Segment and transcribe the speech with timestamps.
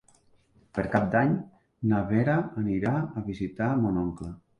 [0.77, 1.35] Per Cap d'Any
[1.91, 4.33] na Vera anirà a visitar mon oncle.